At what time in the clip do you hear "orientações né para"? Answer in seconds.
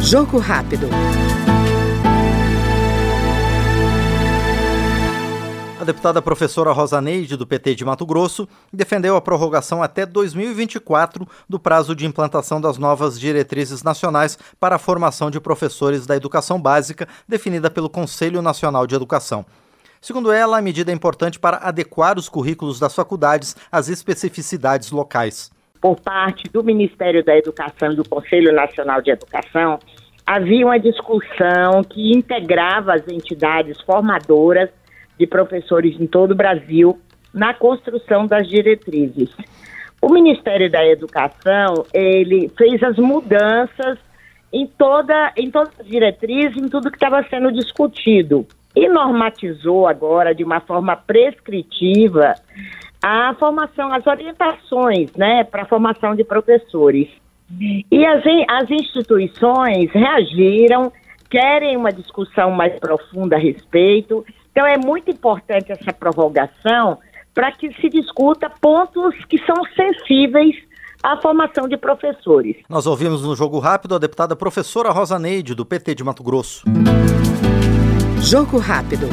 54.06-55.62